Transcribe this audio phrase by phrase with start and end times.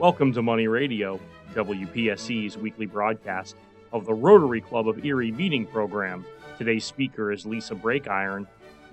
[0.00, 1.20] Welcome to Money Radio,
[1.52, 3.54] WPSE's weekly broadcast
[3.92, 6.24] of the Rotary Club of Erie meeting program.
[6.56, 8.46] Today's speaker is Lisa Breakiron,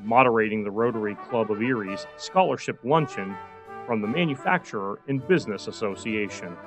[0.04, 3.38] moderating the Rotary Club of Erie's scholarship luncheon
[3.86, 6.58] from the Manufacturer and Business Association.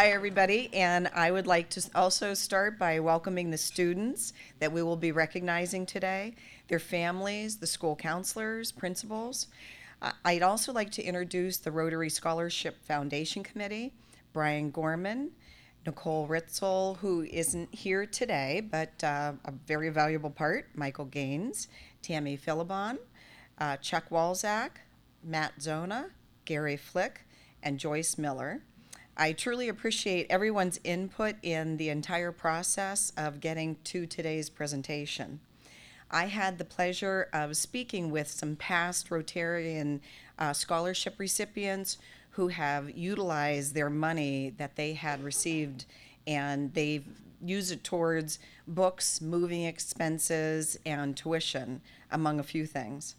[0.00, 4.82] Hi, everybody, and I would like to also start by welcoming the students that we
[4.82, 6.36] will be recognizing today,
[6.68, 9.48] their families, the school counselors, principals.
[10.00, 13.92] I- I'd also like to introduce the Rotary Scholarship Foundation Committee,
[14.32, 15.32] Brian Gorman,
[15.84, 21.68] Nicole Ritzel, who isn't here today, but uh, a very valuable part, Michael Gaines,
[22.00, 22.96] Tammy Philibon,
[23.58, 24.70] uh, Chuck Walzak,
[25.22, 26.08] Matt Zona,
[26.46, 27.26] Gary Flick,
[27.62, 28.62] and Joyce Miller.
[29.20, 35.40] I truly appreciate everyone's input in the entire process of getting to today's presentation.
[36.10, 40.00] I had the pleasure of speaking with some past Rotarian
[40.38, 41.98] uh, scholarship recipients
[42.30, 45.84] who have utilized their money that they had received
[46.26, 47.04] and they've
[47.44, 53.16] used it towards books, moving expenses, and tuition, among a few things.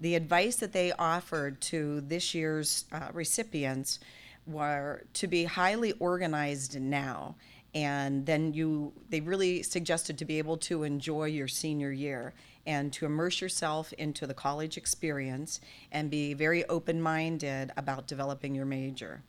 [0.00, 4.00] The advice that they offered to this year's uh, recipients
[4.46, 7.34] were to be highly organized now
[7.76, 12.32] and then you they really suggested to be able to enjoy your senior year
[12.66, 15.60] and to immerse yourself into the college experience
[15.92, 19.22] and be very open-minded about developing your major.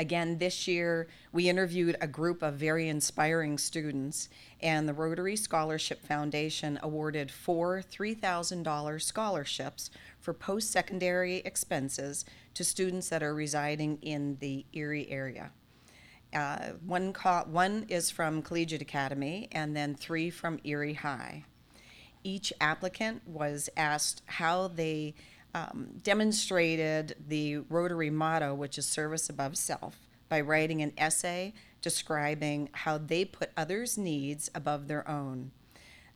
[0.00, 4.28] Again, this year, we interviewed a group of very inspiring students,
[4.60, 9.90] and the Rotary Scholarship Foundation awarded four $3,000 scholarships
[10.20, 12.24] for post secondary expenses
[12.58, 15.52] to students that are residing in the Erie area.
[16.34, 21.44] Uh, one, co- one is from Collegiate Academy, and then three from Erie High.
[22.24, 25.14] Each applicant was asked how they
[25.54, 29.96] um, demonstrated the Rotary motto, which is service above self,
[30.28, 35.52] by writing an essay describing how they put others' needs above their own.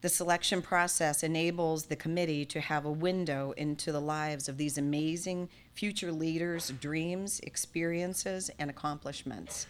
[0.02, 4.76] The selection process enables the committee to have a window into the lives of these
[4.76, 9.68] amazing future leaders' dreams, experiences, and accomplishments.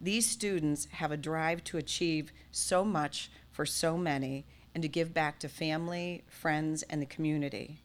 [0.00, 5.14] These students have a drive to achieve so much for so many and to give
[5.14, 7.78] back to family, friends, and the community.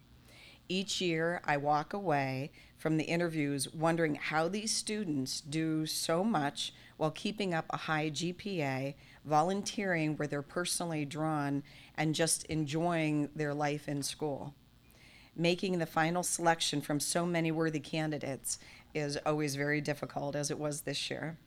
[0.68, 2.50] Each year, I walk away
[2.80, 8.10] from the interviews wondering how these students do so much while keeping up a high
[8.10, 8.96] GPA,
[9.28, 11.62] volunteering where they're personally drawn,
[11.96, 14.56] and just enjoying their life in school.
[15.36, 18.58] Making the final selection from so many worthy candidates
[18.96, 21.38] is always very difficult, as it was this year.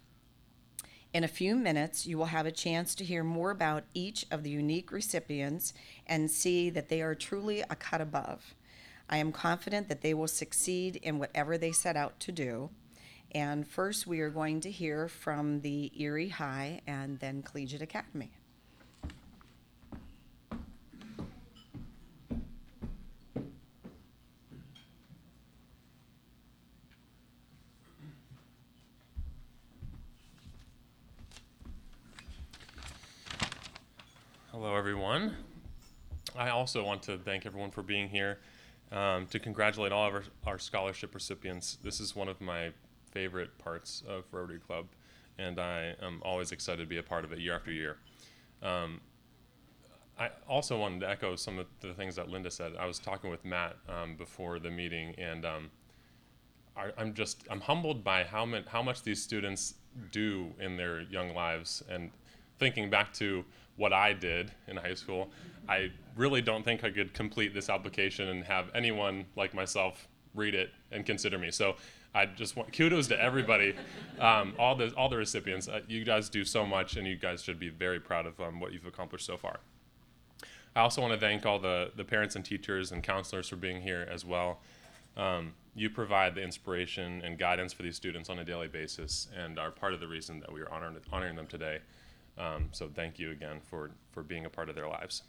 [1.12, 4.44] In a few minutes, you will have a chance to hear more about each of
[4.44, 5.74] the unique recipients
[6.06, 8.54] and see that they are truly a cut above.
[9.08, 12.70] I am confident that they will succeed in whatever they set out to do.
[13.32, 18.32] And first, we are going to hear from the Erie High and then Collegiate Academy.
[34.50, 35.36] Hello, everyone.
[36.36, 38.40] I also want to thank everyone for being here
[38.90, 41.78] um, to congratulate all of our, our scholarship recipients.
[41.82, 42.72] This is one of my
[43.12, 44.86] favorite parts of Rotary Club,
[45.38, 47.96] and I am always excited to be a part of it year after year.
[48.62, 49.00] Um,
[50.18, 52.72] I also wanted to echo some of the things that Linda said.
[52.78, 55.70] I was talking with Matt um, before the meeting, and um,
[56.76, 59.74] I, I'm just I'm humbled by how much how much these students
[60.12, 62.10] do in their young lives, and
[62.58, 63.44] thinking back to
[63.76, 65.30] what I did in high school,
[65.66, 70.54] I really don't think I could complete this application and have anyone like myself read
[70.54, 71.50] it and consider me.
[71.50, 71.76] So
[72.14, 73.74] I just want kudos to everybody,
[74.18, 75.68] um, all the all the recipients.
[75.68, 78.60] Uh, you guys do so much, and you guys should be very proud of um,
[78.60, 79.60] what you've accomplished so far.
[80.74, 83.80] I also want to thank all the the parents and teachers and counselors for being
[83.82, 84.60] here as well.
[85.16, 89.58] Um, you provide the inspiration and guidance for these students on a daily basis, and
[89.58, 91.78] are part of the reason that we are honoring honoring them today.
[92.40, 95.22] Um, so thank you again for, for being a part of their lives.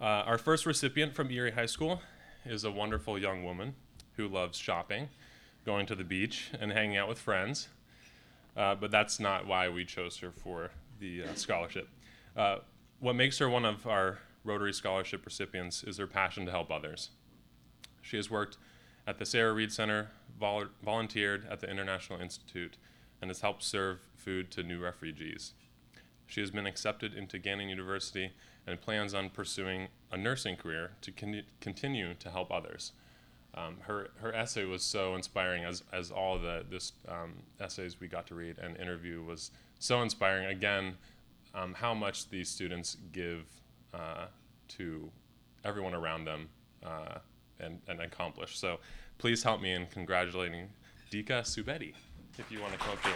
[0.00, 2.02] Uh, our first recipient from Erie High School
[2.44, 3.74] is a wonderful young woman
[4.16, 5.08] who loves shopping,
[5.64, 7.68] going to the beach, and hanging out with friends.
[8.56, 11.88] Uh, but that's not why we chose her for the uh, scholarship.
[12.36, 12.56] Uh,
[12.98, 17.10] what makes her one of our Rotary Scholarship recipients is her passion to help others.
[18.02, 18.56] She has worked
[19.06, 22.76] at the Sarah Reed Center, vol- volunteered at the International Institute,
[23.20, 25.52] and has helped serve food to new refugees.
[26.26, 28.32] She has been accepted into Gannon University
[28.66, 32.92] and plans on pursuing a nursing career to con- continue to help others.
[33.54, 38.06] Um, her, her essay was so inspiring, as, as all the this um, essays we
[38.06, 40.46] got to read and interview was so inspiring.
[40.46, 40.96] Again,
[41.54, 43.44] um, how much these students give
[43.92, 44.26] uh,
[44.68, 45.10] to
[45.64, 46.48] everyone around them
[46.86, 47.18] uh,
[47.58, 48.56] and, and accomplish.
[48.58, 48.78] So
[49.18, 50.68] please help me in congratulating
[51.10, 51.92] Dika Subedi,
[52.38, 53.12] if you want to come up here.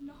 [0.00, 0.14] No.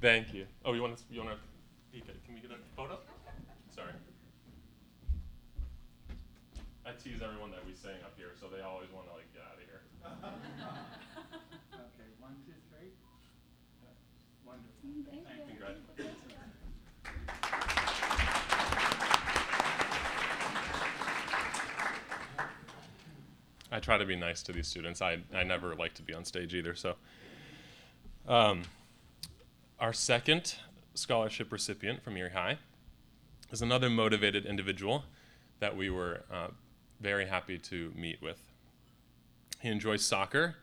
[0.00, 0.46] Thank you.
[0.64, 1.02] Oh, you want to?
[1.10, 2.00] You want to?
[2.24, 2.98] Can we get a photo?
[3.74, 3.92] Sorry.
[6.86, 9.42] I tease everyone that we sing up here, so they always want to like get
[9.42, 9.82] out of here.
[11.74, 12.94] Okay, one, two, three.
[14.46, 14.64] Wonderful.
[23.70, 25.02] I try to be nice to these students.
[25.02, 26.74] I, I never like to be on stage either.
[26.74, 26.94] So,
[28.26, 28.62] um,
[29.78, 30.54] our second
[30.94, 32.58] scholarship recipient from Erie High
[33.52, 35.04] is another motivated individual
[35.60, 36.48] that we were uh,
[37.00, 38.40] very happy to meet with.
[39.60, 40.56] He enjoys soccer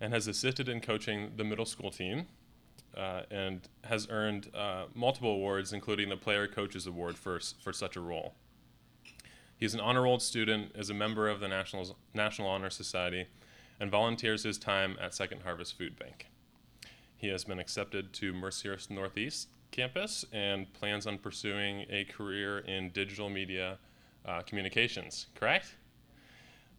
[0.00, 2.26] and has assisted in coaching the middle school team
[2.96, 7.96] uh, and has earned uh, multiple awards, including the Player Coaches Award for, for such
[7.96, 8.34] a role.
[9.56, 13.26] He's an honor roll student, is a member of the National, National Honor Society,
[13.78, 16.28] and volunteers his time at Second Harvest Food Bank.
[17.16, 22.90] He has been accepted to Mercyhurst Northeast campus and plans on pursuing a career in
[22.90, 23.78] digital media
[24.26, 25.76] uh, communications, correct?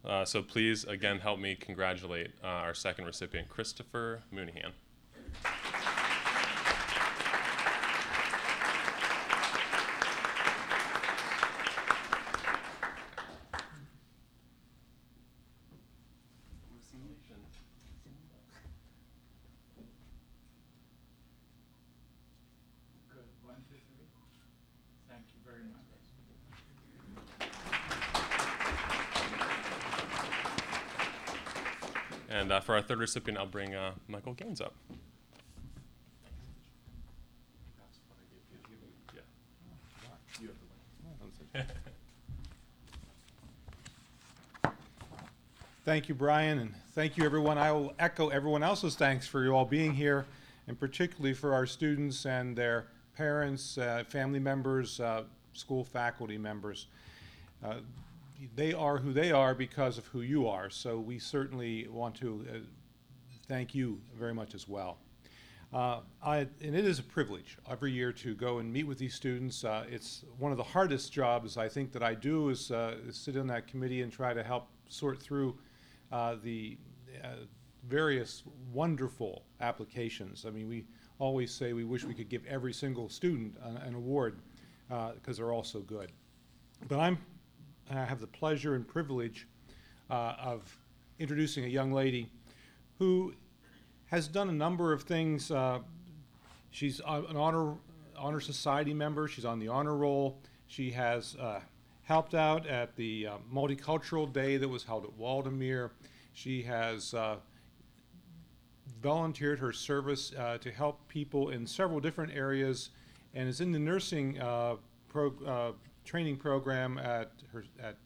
[0.04, 4.72] Uh, so please, again, help me congratulate uh, our second recipient, Christopher Mooneyhan.
[32.42, 34.74] And uh, for our third recipient, I'll bring uh, Michael Gaines up.
[45.84, 47.58] Thank you, Brian, and thank you, everyone.
[47.58, 50.26] I will echo everyone else's thanks for you all being here,
[50.66, 52.86] and particularly for our students and their
[53.16, 56.86] parents, uh, family members, uh, school faculty members.
[57.64, 57.74] Uh,
[58.54, 62.46] They are who they are because of who you are, so we certainly want to
[62.50, 62.58] uh,
[63.46, 64.98] thank you very much as well.
[65.72, 69.14] Uh, I, and it is a privilege every year to go and meet with these
[69.14, 69.64] students.
[69.64, 73.16] Uh, it's one of the hardest jobs I think that I do is, uh, is
[73.16, 75.56] sit on that committee and try to help sort through
[76.10, 76.76] uh, the
[77.24, 77.28] uh,
[77.88, 78.42] various
[78.72, 80.44] wonderful applications.
[80.46, 80.84] I mean, we
[81.18, 84.40] always say we wish we could give every single student an, an award
[85.14, 86.12] because they're all so good.
[86.86, 87.18] But I'm,
[87.90, 89.46] I have the pleasure and privilege
[90.10, 90.78] uh, of
[91.18, 92.28] introducing a young lady
[92.98, 93.34] who
[94.06, 95.50] has done a number of things.
[95.50, 95.80] Uh,
[96.70, 97.74] she's an honor
[98.16, 99.26] honor society member.
[99.26, 100.38] She's on the honor roll.
[100.66, 101.60] She has uh,
[102.02, 105.90] helped out at the uh, multicultural day that was held at Waldameer.
[106.34, 107.36] She has uh,
[109.02, 112.90] volunteered her service uh, to help people in several different areas,
[113.34, 114.38] and is in the nursing
[115.08, 117.96] pro, training program at her at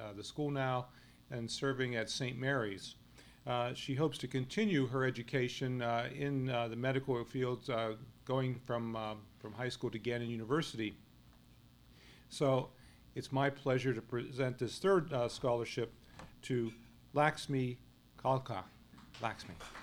[0.00, 0.86] uh, the school now,
[1.30, 2.38] and serving at St.
[2.38, 2.96] Mary's.
[3.46, 7.92] Uh, she hopes to continue her education uh, in uh, the medical field, uh,
[8.24, 10.96] going from um, from high school to Gannon University.
[12.28, 12.70] So,
[13.14, 15.92] it's my pleasure to present this third uh, scholarship
[16.42, 16.72] to
[17.14, 17.76] Laxmi
[18.22, 18.62] Kalka.
[19.20, 19.81] Laxmi.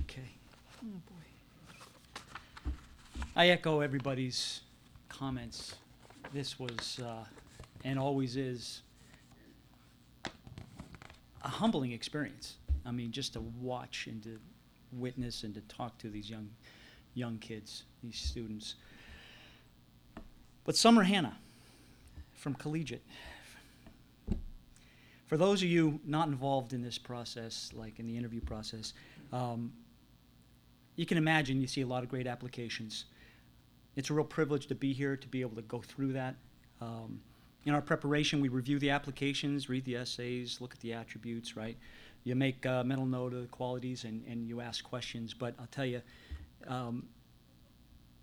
[0.00, 0.28] Okay.
[0.84, 2.72] Oh, boy.
[3.36, 4.62] I echo everybody's
[5.08, 5.74] comments.
[6.32, 7.24] This was uh,
[7.84, 8.82] and always is
[11.42, 12.56] a humbling experience.
[12.84, 14.38] I mean, just to watch and to
[14.92, 16.48] witness and to talk to these young,
[17.14, 18.74] young kids, these students.
[20.64, 21.36] But Summer Hannah
[22.34, 23.04] from Collegiate.
[25.26, 28.94] For those of you not involved in this process, like in the interview process,
[29.32, 29.72] um,
[30.98, 33.04] you can imagine you see a lot of great applications.
[33.94, 36.34] It's a real privilege to be here, to be able to go through that.
[36.80, 37.20] Um,
[37.64, 41.78] in our preparation, we review the applications, read the essays, look at the attributes, right?
[42.24, 45.32] You make uh, mental note of the qualities and, and you ask questions.
[45.32, 46.02] But I'll tell you,
[46.66, 47.06] um,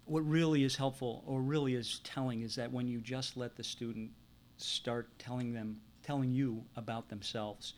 [0.04, 3.64] what really is helpful or really is telling is that when you just let the
[3.64, 4.12] student
[4.58, 7.76] start telling them, telling you about themselves,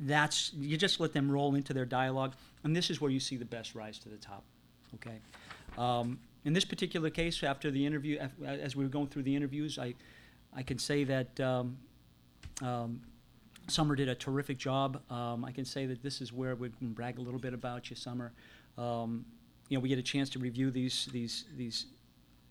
[0.00, 2.34] that's you just let them roll into their dialogue,
[2.64, 4.44] and this is where you see the best rise to the top.
[4.94, 5.18] Okay.
[5.78, 9.78] Um, in this particular case, after the interview, as we were going through the interviews,
[9.78, 9.94] I,
[10.54, 11.76] I can say that um,
[12.62, 13.00] um,
[13.66, 15.02] Summer did a terrific job.
[15.10, 17.90] Um, I can say that this is where we can brag a little bit about
[17.90, 18.32] you, Summer.
[18.78, 19.24] Um,
[19.68, 21.86] you know, we get a chance to review these these these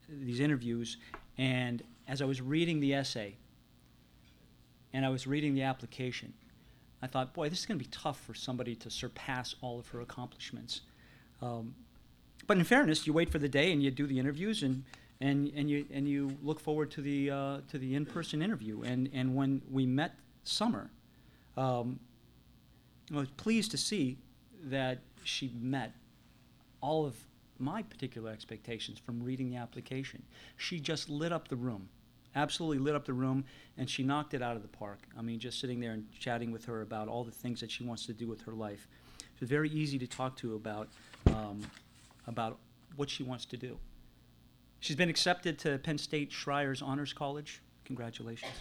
[0.09, 0.97] these interviews,
[1.37, 3.37] and as I was reading the essay,
[4.91, 6.33] and I was reading the application,
[7.01, 9.87] I thought, boy, this is going to be tough for somebody to surpass all of
[9.89, 10.81] her accomplishments.
[11.41, 11.75] Um,
[12.47, 14.83] but in fairness, you wait for the day and you do the interviews and
[15.21, 18.81] and, and you and you look forward to the uh, to the in-person interview.
[18.83, 20.91] And and when we met Summer,
[21.57, 21.99] um,
[23.13, 24.17] I was pleased to see
[24.65, 25.93] that she met
[26.81, 27.15] all of
[27.57, 30.23] my particular expectations from reading the application.
[30.57, 31.89] She just lit up the room,
[32.35, 33.45] absolutely lit up the room,
[33.77, 34.99] and she knocked it out of the park.
[35.17, 37.83] I mean, just sitting there and chatting with her about all the things that she
[37.83, 38.87] wants to do with her life.
[39.19, 40.89] It was very easy to talk to about
[41.27, 41.61] um,
[42.27, 42.57] about
[42.95, 43.77] what she wants to do.
[44.79, 47.61] She's been accepted to Penn State Schreyer's Honors College.
[47.85, 48.51] Congratulations.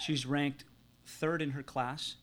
[0.00, 0.64] She's ranked
[1.06, 2.16] third in her class.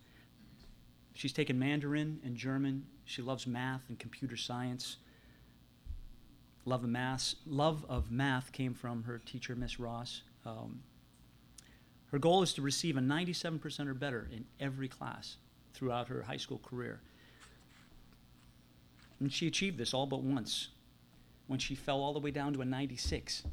[1.13, 2.85] She's taken Mandarin and German.
[3.05, 4.97] She loves math and computer science.
[6.65, 10.23] Love of math, love of math came from her teacher, Miss Ross.
[10.45, 10.81] Um,
[12.11, 15.37] her goal is to receive a 97% or better in every class
[15.73, 17.01] throughout her high school career.
[19.19, 20.69] And she achieved this all but once
[21.47, 23.43] when she fell all the way down to a 96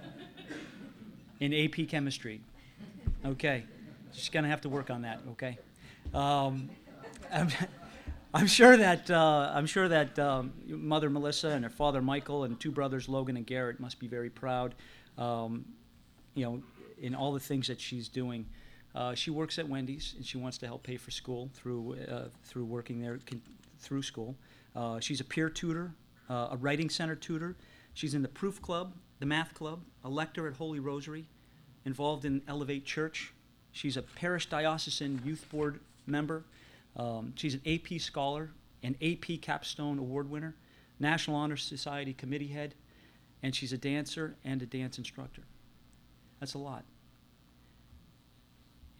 [1.40, 2.40] in AP chemistry.
[3.24, 3.64] Okay,
[4.12, 5.58] she's to have to work on that, okay?
[6.14, 6.70] Um,
[7.32, 7.48] I'm,
[8.34, 12.58] I'm, sure that, uh, I'm sure that um, mother Melissa and her father Michael and
[12.58, 14.74] two brothers Logan and Garrett must be very proud,
[15.20, 15.64] um,
[16.34, 16.62] you know,
[17.00, 18.46] in all the things that she's doing.
[18.92, 22.24] Uh, she works at Wendy's and she wants to help pay for school through, uh,
[22.42, 23.40] through working there con-
[23.78, 24.34] through school.
[24.74, 25.92] Uh, she's a peer tutor
[26.30, 27.56] uh, a writing center tutor.
[27.92, 31.26] She's in the Proof Club, the Math Club, a lector at Holy Rosary,
[31.84, 33.32] involved in Elevate Church.
[33.72, 36.44] She's a parish diocesan youth board member.
[36.96, 38.50] Um, she's an AP scholar,
[38.82, 40.54] an AP Capstone Award winner,
[41.00, 42.74] National Honor Society committee head,
[43.42, 45.42] and she's a dancer and a dance instructor.
[46.38, 46.84] That's a lot.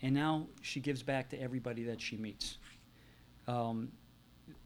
[0.03, 2.57] And now she gives back to everybody that she meets.
[3.47, 3.93] Um,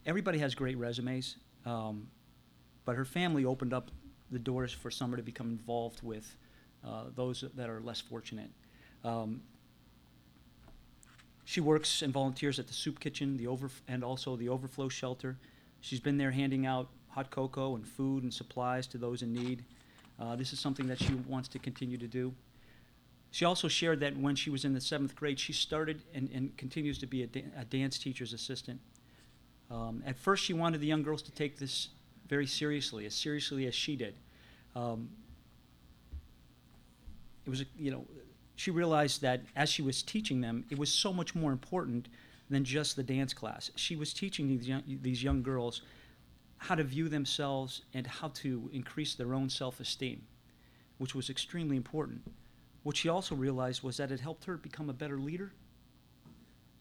[0.05, 1.35] everybody has great resumes.
[1.65, 2.07] Um,
[2.85, 3.91] but her family opened up
[4.31, 6.35] the doors for Summer to become involved with
[6.85, 8.49] uh, those that are less fortunate.
[9.03, 9.41] Um,
[11.43, 15.37] she works and volunteers at the soup kitchen, the over and also the overflow shelter.
[15.81, 19.63] She's been there handing out hot cocoa and food and supplies to those in need.
[20.19, 22.33] Uh, this is something that she wants to continue to do.
[23.31, 26.55] She also shared that when she was in the seventh grade, she started and, and
[26.57, 28.81] continues to be a, da- a dance teacher's assistant.
[29.71, 31.87] Um, at first, she wanted the young girls to take this
[32.27, 34.15] very seriously, as seriously as she did.
[34.75, 35.09] Um,
[37.45, 38.05] it was, you know,
[38.57, 42.09] she realized that as she was teaching them, it was so much more important
[42.49, 43.71] than just the dance class.
[43.75, 45.81] She was teaching these young, these young girls
[46.65, 50.23] how to view themselves and how to increase their own self esteem,
[50.97, 52.21] which was extremely important.
[52.83, 55.53] What she also realized was that it helped her become a better leader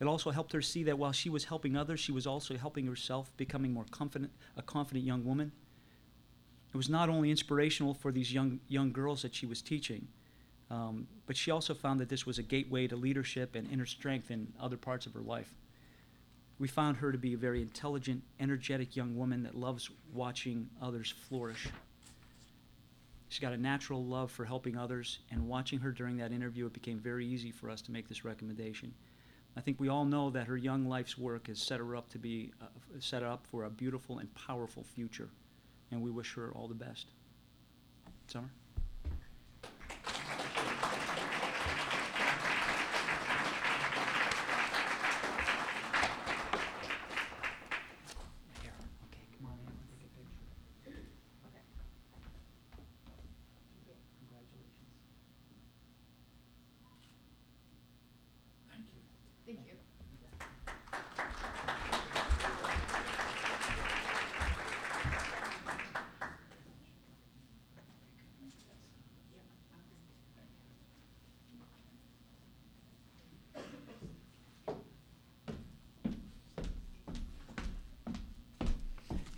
[0.01, 2.87] it also helped her see that while she was helping others, she was also helping
[2.87, 5.53] herself, becoming more confident, a confident young woman.
[6.73, 10.09] It was not only inspirational for these young, young girls that she was teaching,
[10.71, 14.31] um, but she also found that this was a gateway to leadership and inner strength
[14.31, 15.55] in other parts of her life.
[16.59, 21.13] We found her to be a very intelligent, energetic young woman that loves watching others
[21.29, 21.69] flourish.
[23.29, 26.73] She's got a natural love for helping others, and watching her during that interview, it
[26.73, 28.95] became very easy for us to make this recommendation.
[29.57, 32.19] I think we all know that her young life's work has set her up to
[32.19, 32.67] be uh,
[33.01, 35.29] set up for a beautiful and powerful future,
[35.91, 37.09] and we wish her all the best.
[38.29, 38.51] Summer.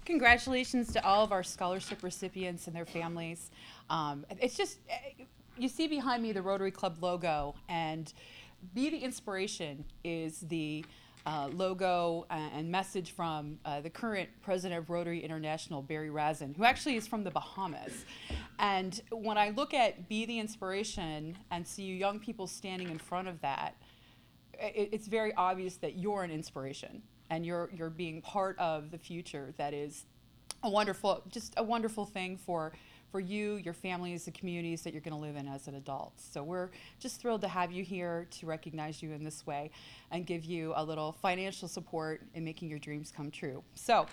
[0.07, 3.51] Congratulations to all of our scholarship recipients and their families.
[3.91, 5.25] Um, it's just, eh,
[5.59, 8.13] you see behind me the Rotary Club logo, and
[8.73, 10.85] Be the Inspiration is the
[11.27, 16.63] uh, logo and message from uh, the current president of Rotary International, Barry Rassin, who
[16.63, 18.05] actually is from the Bahamas.
[18.61, 23.27] And when I look at Be the Inspiration and see young people standing in front
[23.27, 23.75] of that,
[24.55, 28.99] it, it's very obvious that you're an inspiration and you're you're being part of the
[28.99, 30.05] future that is
[30.63, 32.73] a wonderful just a wonderful thing for
[33.11, 36.13] for you, your families, the communities that you're going to live in as an adult.
[36.21, 39.71] So we're just thrilled to have you here to recognize you in this way
[40.11, 43.63] and give you a little financial support in making your dreams come true.
[43.75, 44.07] So,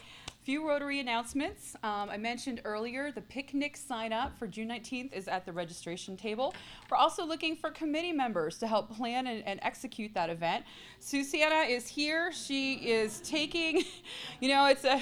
[0.44, 1.74] few Rotary announcements.
[1.84, 6.18] Um, I mentioned earlier the picnic sign up for June 19th is at the registration
[6.18, 6.54] table.
[6.92, 10.66] We're also looking for committee members to help plan and, and execute that event.
[11.00, 12.34] Susanna is here.
[12.34, 13.84] She is taking,
[14.42, 15.02] you know, it's a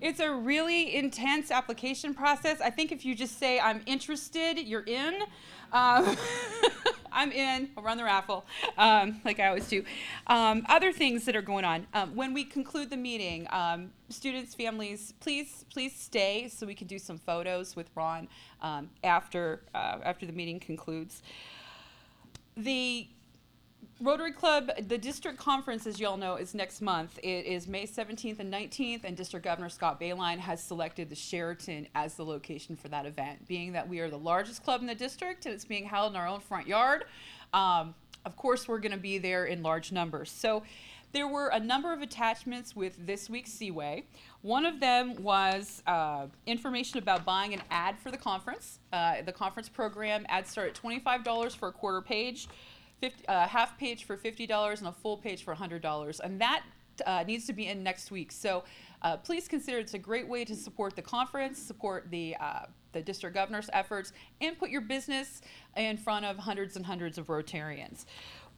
[0.00, 2.60] it's a really intense application process.
[2.60, 5.22] I think if you just say, I'm interested, you're in.
[5.72, 6.16] Um,
[7.12, 7.70] I'm in.
[7.76, 9.84] I'll run the raffle, um, like I always do.
[10.26, 11.86] Um, other things that are going on.
[11.94, 16.86] Um, when we conclude the meeting, um, students, families, please, please stay so we can
[16.86, 18.28] do some photos with Ron
[18.62, 21.22] um, after uh, after the meeting concludes.
[22.56, 23.08] The
[24.00, 27.18] Rotary Club, the district conference, as you all know, is next month.
[27.20, 31.88] It is May 17th and 19th, and District Governor Scott Bayline has selected the Sheraton
[31.96, 33.48] as the location for that event.
[33.48, 36.16] Being that we are the largest club in the district and it's being held in
[36.16, 37.06] our own front yard,
[37.52, 37.92] um,
[38.24, 40.30] of course, we're going to be there in large numbers.
[40.30, 40.62] So,
[41.12, 44.04] there were a number of attachments with this week's Seaway.
[44.42, 48.78] One of them was uh, information about buying an ad for the conference.
[48.92, 52.46] Uh, the conference program ads start at $25 for a quarter page.
[53.00, 56.20] 50, uh, half page for $50 and a full page for $100.
[56.20, 56.62] And that
[57.06, 58.32] uh, needs to be in next week.
[58.32, 58.64] So
[59.02, 63.00] uh, please consider it's a great way to support the conference, support the, uh, the
[63.00, 65.42] district governor's efforts, and put your business
[65.76, 68.04] in front of hundreds and hundreds of Rotarians.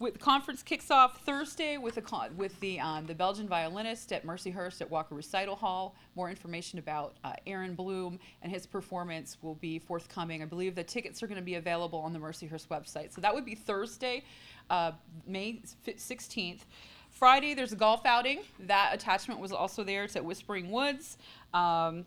[0.00, 4.12] With, the conference kicks off Thursday with the con- with the um, the Belgian violinist
[4.12, 5.94] at Mercyhurst at Walker Recital Hall.
[6.16, 10.42] More information about uh, Aaron Bloom and his performance will be forthcoming.
[10.42, 13.12] I believe the tickets are going to be available on the Mercyhurst website.
[13.12, 14.24] So that would be Thursday,
[14.70, 14.92] uh,
[15.26, 16.60] May 16th.
[17.10, 18.40] Friday, there's a golf outing.
[18.60, 20.04] That attachment was also there.
[20.04, 21.18] It's at Whispering Woods.
[21.52, 22.06] Um,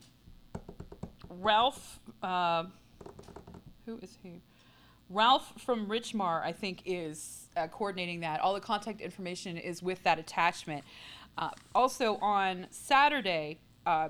[1.29, 2.63] Ralph, uh,
[3.85, 4.41] who is he?
[5.13, 8.39] Ralph from Richmar, I think, is uh, coordinating that.
[8.39, 10.83] All the contact information is with that attachment.
[11.37, 14.09] Uh, also on Saturday, uh,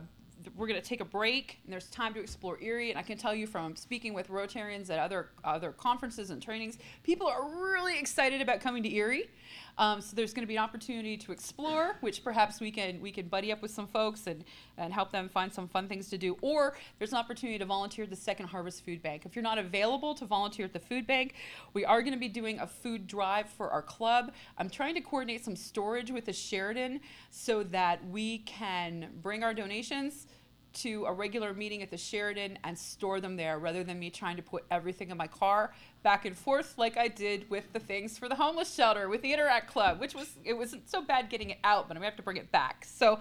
[0.55, 2.89] we're going to take a break and there's time to explore Erie.
[2.89, 6.77] And I can tell you from speaking with Rotarians at other other conferences and trainings,
[7.03, 9.29] people are really excited about coming to Erie.
[9.77, 13.11] Um, so there's going to be an opportunity to explore, which perhaps we can we
[13.11, 14.43] can buddy up with some folks and
[14.77, 16.37] and help them find some fun things to do.
[16.41, 19.25] Or there's an opportunity to volunteer at the Second Harvest Food Bank.
[19.25, 21.33] If you're not available to volunteer at the food bank,
[21.73, 24.31] we are going to be doing a food drive for our club.
[24.57, 26.99] I'm trying to coordinate some storage with the Sheraton
[27.31, 30.27] so that we can bring our donations
[30.73, 34.35] to a regular meeting at the Sheraton and store them there rather than me trying
[34.37, 38.17] to put everything in my car back and forth like I did with the things
[38.17, 41.51] for the homeless shelter with the Interact Club, which was it wasn't so bad getting
[41.51, 42.85] it out, but I'm gonna have to bring it back.
[42.85, 43.19] So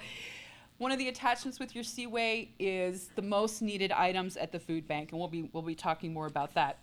[0.79, 4.89] one of the attachments with your Seaway is the most needed items at the food
[4.89, 6.79] bank, and we'll be we'll be talking more about that.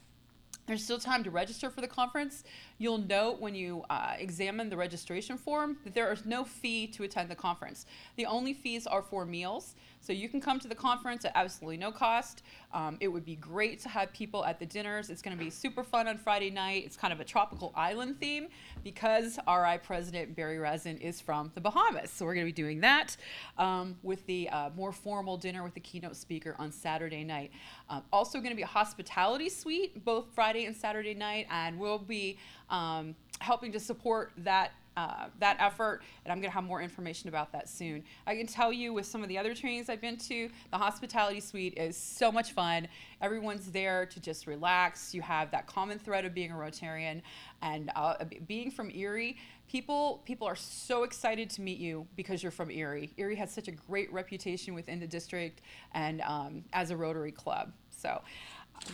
[0.68, 2.44] There's still time to register for the conference.
[2.80, 7.04] You'll note when you uh, examine the registration form that there is no fee to
[7.04, 7.86] attend the conference.
[8.16, 9.76] The only fees are for meals.
[10.02, 12.42] So you can come to the conference at absolutely no cost.
[12.74, 15.10] Um, it would be great to have people at the dinners.
[15.10, 16.86] It's going to be super fun on Friday night.
[16.86, 18.48] It's kind of a tropical island theme
[18.82, 22.10] because RI President Barry Rassin is from the Bahamas.
[22.12, 23.18] So we're going to be doing that
[23.58, 27.52] um, with the uh, more formal dinner with the keynote speaker on Saturday night.
[27.90, 32.00] Um, also going to be a hospitality suite both Friday and Saturday night, and we'll
[32.00, 32.38] be
[32.70, 37.30] um, helping to support that uh, that effort, and I'm going to have more information
[37.30, 38.04] about that soon.
[38.28, 41.40] I can tell you with some of the other trainings I've been to, the hospitality
[41.40, 42.86] suite is so much fun.
[43.22, 45.14] Everyone's there to just relax.
[45.14, 47.22] You have that common thread of being a Rotarian
[47.62, 49.38] and uh, being from Erie.
[49.70, 53.14] People, people are so excited to meet you because you're from Erie.
[53.16, 55.62] Erie has such a great reputation within the district
[55.94, 57.72] and um, as a Rotary club.
[57.92, 58.22] So.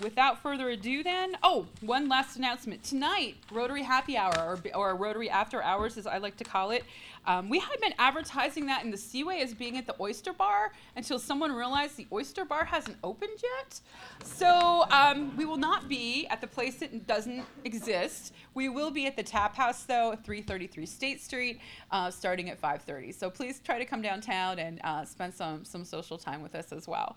[0.02, 2.84] Without further ado, then, oh, one last announcement.
[2.84, 6.84] Tonight, Rotary Happy Hour, or, or Rotary After Hours, as I like to call it,
[7.28, 10.74] um, we had been advertising that in the Seaway as being at the Oyster Bar
[10.96, 13.80] until someone realized the Oyster Bar hasn't opened yet.
[14.24, 18.34] So um, we will not be at the place that doesn't exist.
[18.54, 21.60] We will be at the Tap House, though, 333 State Street,
[21.92, 23.14] uh, starting at 5:30.
[23.14, 26.72] So please try to come downtown and uh, spend some some social time with us
[26.72, 27.16] as well.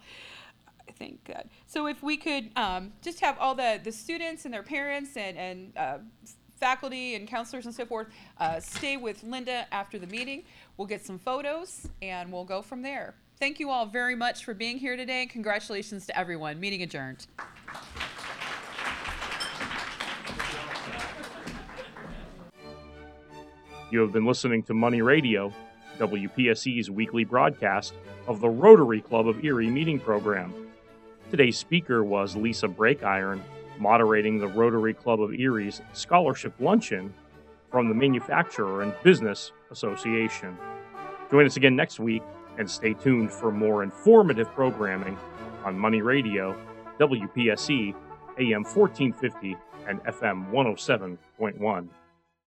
[0.88, 1.48] I think good.
[1.66, 5.36] So if we could um, just have all the, the students and their parents and,
[5.36, 5.98] and uh,
[6.58, 10.44] faculty and counselors and so forth uh, stay with Linda after the meeting.
[10.76, 13.14] We'll get some photos and we'll go from there.
[13.38, 15.26] Thank you all very much for being here today.
[15.26, 16.58] Congratulations to everyone.
[16.58, 17.26] Meeting adjourned.
[23.90, 25.52] You have been listening to Money Radio,
[25.98, 27.94] WPSE's weekly broadcast
[28.26, 30.67] of the Rotary Club of Erie meeting program.
[31.30, 33.42] Today's speaker was Lisa Breakiron,
[33.78, 37.12] moderating the Rotary Club of Erie's scholarship luncheon
[37.70, 40.56] from the Manufacturer and Business Association.
[41.30, 42.22] Join us again next week
[42.56, 45.18] and stay tuned for more informative programming
[45.66, 46.56] on Money Radio,
[46.98, 47.94] WPSE,
[48.38, 49.54] AM 1450,
[49.86, 51.88] and FM 107.1.